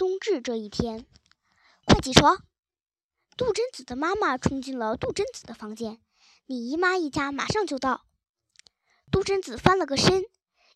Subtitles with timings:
[0.00, 1.04] 冬至这一天，
[1.84, 2.42] 快起床！
[3.36, 6.00] 杜真子的妈妈冲进了杜真子的房间。
[6.46, 8.06] 你姨妈一家马上就到。
[9.12, 10.24] 杜真子翻了个身，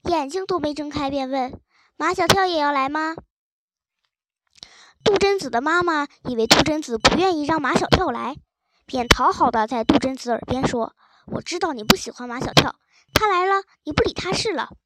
[0.02, 1.58] 眼睛都没睁开，便问
[1.96, 3.16] ：“马小跳也要来吗？”
[5.02, 8.36] 杜真子的妈妈以为杜真子不愿意让马小跳来，
[8.84, 10.94] 便讨好的在杜真子耳边说
[11.32, 12.78] ：“我知道你不喜欢马小跳，
[13.14, 14.76] 他来了你不理他是了。”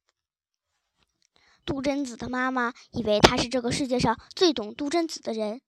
[1.69, 5.61] 杜真子的妈妈以为他是这个世界上最懂杜真子的人，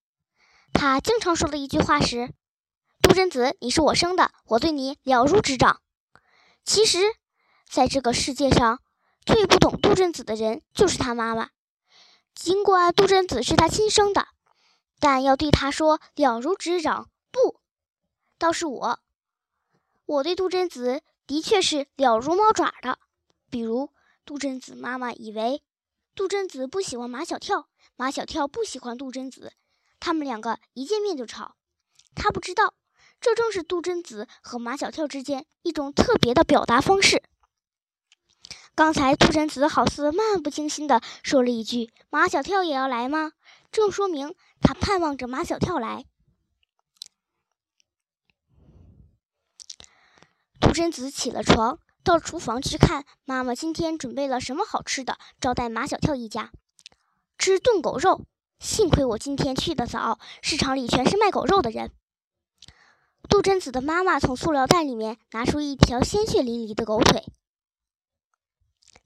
[0.74, 2.34] 他经常说的一句话是
[3.04, 5.80] ：“杜真子，你是我生的，我对你了如指掌。”
[6.66, 6.98] 其实，
[7.70, 8.82] 在这个世界上
[9.28, 11.52] 最不懂杜真子的人就是他妈妈。
[12.34, 14.28] 尽管杜真子是他亲生的，
[15.00, 17.60] 但要对他说了如指掌，不，
[18.40, 19.00] 倒是我。
[20.08, 22.98] 我对杜真子的确是了如猫爪的。
[23.52, 23.92] 比如，
[24.26, 25.62] 杜真子妈妈以为。
[26.14, 29.54] 杜真子不喜欢马小跳，马小跳不喜欢杜真子，
[30.00, 31.56] 他们两个一见面就吵。
[32.14, 32.74] 他不知道，
[33.22, 37.24] 这正是杜真子和马小跳之间一种特别的表达方式。
[38.76, 43.32] 刚才杜真子好似漫不经心地说了一句：“马小跳也要来吗？”
[43.72, 46.06] 正说明他盼望着马小跳来。
[50.60, 51.80] 杜真子起了床。
[52.04, 56.52] 到厨房去看妈妈今天准备了什么好吃的，招待马小跳一家
[57.38, 58.26] 吃炖狗肉。
[58.60, 61.92] 幸亏我今天去的早，市场里全是卖狗肉的人。
[63.28, 67.26] 杜真子的妈妈从塑料袋里面拿出一条鲜血淋漓的狗腿，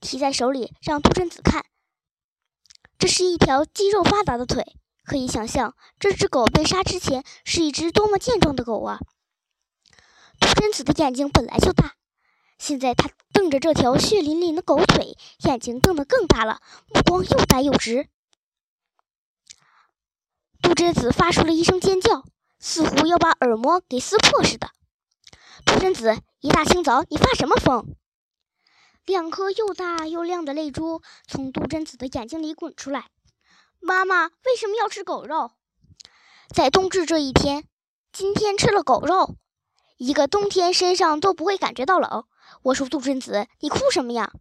[0.02, 1.66] 提在手里让杜真子看。
[2.98, 9.00] 这是一条肌肉发达的腿，可以想象这只狗被杀之前是一只多么健壮的狗啊！
[10.40, 11.96] 杜真子的眼睛本来就大。
[12.58, 16.62] 现在他瞪着这条血淋淋的狗腿，眼睛瞪得更大了，
[16.94, 18.10] 目光又呆又直。
[20.62, 22.24] 杜真子发出了一声尖叫，
[22.60, 24.72] 似乎要把耳膜给撕破似的。
[25.66, 27.96] 杜真子，一大清早你发什么疯？
[29.06, 33.10] 两颗又大又亮的泪珠从杜真子的眼睛里滚出来。
[33.80, 35.52] 妈妈为什么要吃狗肉？
[36.50, 37.68] 在冬至这一天，
[38.12, 39.36] 今天吃了狗肉，
[39.98, 42.26] 一个冬天身上都不会感觉到冷。
[42.64, 44.32] 我说杜真子，你哭什么呀？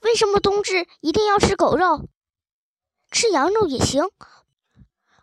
[0.00, 2.08] 为什么冬至一定要吃狗肉？
[3.10, 4.10] 吃羊肉也行，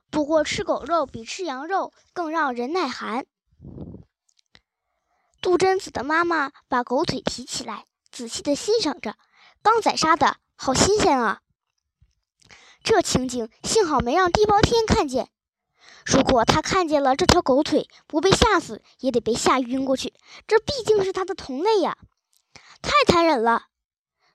[0.10, 3.26] 不过吃狗肉比吃羊肉更让人耐寒。
[5.42, 9.16] 杜真子的妈妈把狗腿提起来，仔细的欣赏着，
[9.62, 11.42] 刚宰杀的，好新鲜啊！
[12.84, 15.30] 这情景幸好没让地包天看见，
[16.06, 20.14] 如果他看见了这条狗腿，不被吓死也得被吓晕过去。
[20.48, 21.98] 这毕竟是他的同类呀。
[22.82, 23.68] 太残忍了，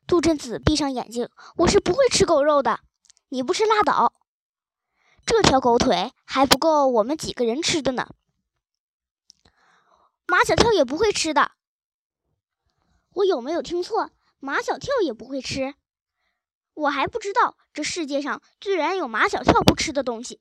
[0.06, 1.30] 杜真子闭上眼睛。
[1.56, 2.80] 我是不会吃狗肉的，
[3.28, 4.12] 你不吃拉倒。
[5.24, 8.08] 这条狗腿还不够我们几个人吃的呢。
[10.26, 11.52] 马小跳也不会吃的。
[13.14, 14.10] 我有没有听错？
[14.40, 15.74] 马小跳也不会吃？
[16.74, 20.40] 我还不知道这世界上居然有马小跳不吃的东西。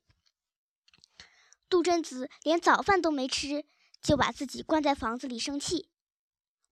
[1.71, 3.63] 杜真子连早饭都没吃，
[4.03, 5.87] 就把自己关在房子里生气。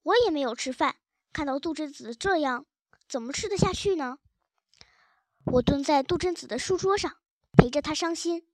[0.03, 0.97] 我也没有吃饭。
[1.31, 2.65] 看到杜真子这样，
[3.07, 4.17] 怎么吃得下去呢？
[5.45, 7.15] 我蹲在杜真子的书桌上，
[7.53, 8.45] 陪着她伤心。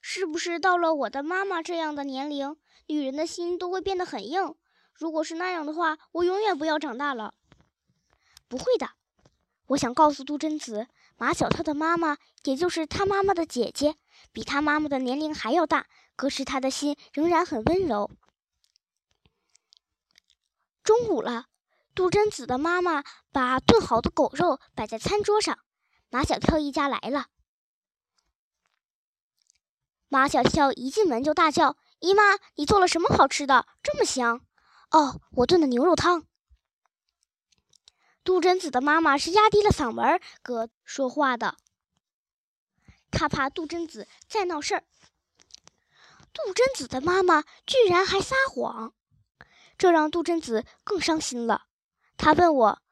[0.00, 2.56] 是不是到了我的妈妈这样的年龄，
[2.86, 4.54] 女人的心都会变得很硬？
[4.94, 7.34] 如果是那样的话，我永远不要长大了。
[8.48, 8.88] 不会的，
[9.68, 10.86] 我想告诉杜真子，
[11.16, 13.96] 马小跳的妈妈，也就是他妈妈的姐姐，
[14.32, 15.86] 比他妈妈的年龄还要大，
[16.16, 18.10] 可是他的心仍然很温柔。
[20.82, 21.46] 中午了，
[21.94, 25.58] 杜真子的妈妈把炖好的狗肉摆在餐桌上。
[26.08, 27.26] 马小跳一家来了。
[30.08, 32.22] 马小跳一进门就大叫：“姨妈，
[32.54, 33.66] 你做了什么好吃的？
[33.82, 34.40] 这么香
[34.90, 36.24] ！”“哦，我炖的牛肉汤。”
[38.28, 41.56] 杜真子的妈妈是压低了嗓门哥说话的，
[43.10, 44.84] 他怕杜真子再闹事儿。
[46.34, 48.92] 杜真子的妈妈居然还撒谎。
[49.78, 51.62] 这让杜真子更伤心了。
[52.18, 52.82] 他问我：“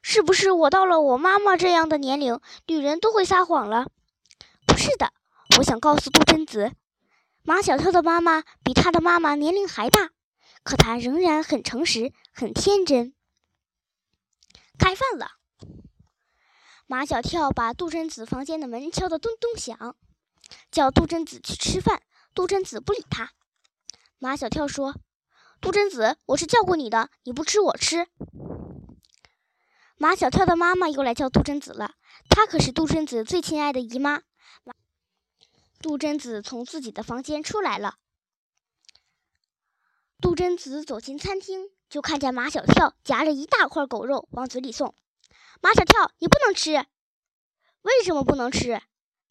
[0.00, 3.90] 是不是我到了我妈妈这样的年龄，女人都会撒谎了？”
[4.66, 5.12] 不是的，
[5.58, 6.72] 我想告诉杜真子，
[7.42, 10.12] 马小跳的妈妈比他的妈妈年龄还大，
[10.62, 13.12] 可她仍然很诚实、很天真。
[14.78, 15.32] 开饭了，
[16.86, 19.96] 马小跳把杜真子房间的门敲得咚咚响，
[20.70, 22.02] 叫杜真子去吃饭。
[22.34, 23.32] 杜真子不理他。
[24.18, 24.94] 马小跳说。
[25.58, 28.06] 杜真子，我是叫过你的，你不吃我吃。
[29.96, 31.94] 马小跳的妈妈又来叫杜真子了，
[32.28, 34.22] 她可是杜真子最亲爱的姨妈。
[35.80, 37.96] 杜真子从自己的房间出来了。
[40.20, 44.94] 杜真子走进餐厅，就看见马小跳夹着一大块狗肉往嘴里送。
[45.60, 46.86] 马小跳，你不能吃！
[47.82, 48.82] 为什么不能吃？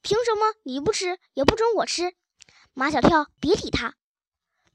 [0.01, 2.15] 凭什么你不吃也不准我吃？
[2.73, 3.95] 马小跳，别理他。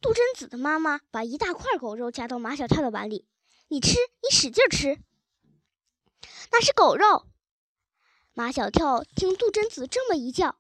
[0.01, 3.27] 杜真子的妈妈把一大块狗肉夹到马小跳的碗里，
[3.69, 4.99] 你吃，你使劲吃。
[6.53, 7.27] 那是狗肉。
[8.33, 10.59] 马小跳听杜真子这么一叫，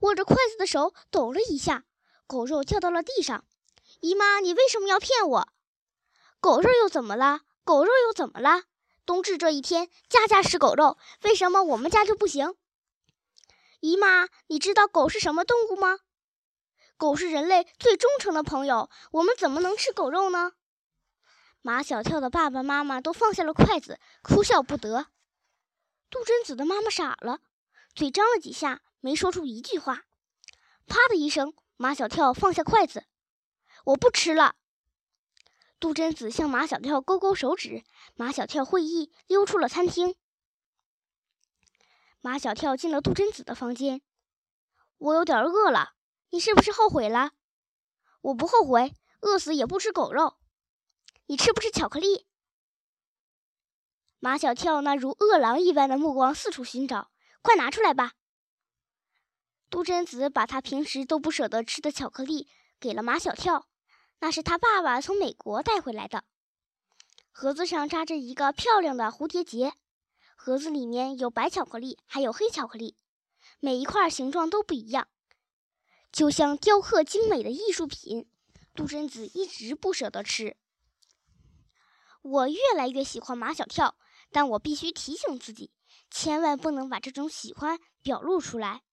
[0.00, 1.84] 握着筷子的手抖了一下，
[2.26, 3.44] 狗肉掉到了地上。
[4.00, 5.48] 姨妈，你为什么要骗我？
[6.44, 7.40] 狗肉又怎么了？
[7.64, 8.64] 狗肉又怎么了？
[9.06, 12.54] 冬至这一天，家家吃狗肉，为什么我们家就不行？
[13.80, 16.00] 姨妈，你知道狗是什么动物吗？
[16.98, 20.52] 狗是人类最忠诚的朋友，我们怎么能吃狗肉呢？
[21.62, 25.06] 马小跳的爸爸妈妈都放下了筷子，哭笑不得。
[26.10, 27.38] 杜真子的妈妈傻了，
[27.94, 30.02] 嘴张了几下，没说出一句话。
[30.86, 33.06] 啪的一声，马小跳放下筷子，
[33.86, 34.56] 我不吃了。
[35.80, 37.84] 杜真子向马小跳勾勾手指，
[38.14, 40.16] 马小跳会意，溜出了餐厅。
[42.20, 44.00] 马小跳进了杜真子的房间，
[44.96, 45.94] 我有点饿了，
[46.30, 47.32] 你是不是后悔了？
[48.22, 50.38] 我不后悔，饿死也不吃狗肉。
[51.26, 52.26] 你吃不吃巧克力？
[54.20, 57.10] 马小跳那如饿狼一般的目光四处寻找，
[57.42, 58.14] 快拿出来吧。
[59.68, 62.48] 杜真子把他平时都不舍得吃的巧克力
[62.80, 63.66] 给了马小跳。
[64.24, 66.24] 那是他爸爸从美国带回来的，
[67.30, 69.74] 盒子上扎着一个漂亮的蝴蝶结，
[70.34, 72.96] 盒子里面有白巧克力，还有黑巧克力，
[73.60, 75.08] 每一块形状都不一样，
[76.10, 78.26] 就像雕刻精美的艺术品。
[78.74, 80.56] 杜真子一直不舍得吃。
[82.22, 83.94] 我越来越喜欢马小跳，
[84.32, 85.70] 但我必须提醒自己，
[86.10, 88.84] 千万不能把这种喜欢表露出来，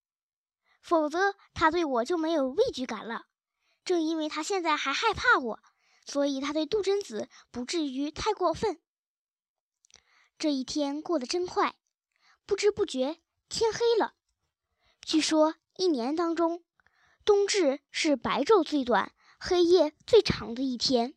[0.82, 3.24] 否则他对我就没有畏惧感了。
[3.84, 5.62] 正因为他现在还害怕我，
[6.04, 8.80] 所以他对杜真子不至于太过分。
[10.38, 11.76] 这一天过得真快，
[12.46, 14.14] 不知不觉天黑了。
[15.04, 16.64] 据说一年当中，
[17.24, 21.14] 冬至是白昼最短、黑夜最长的一天。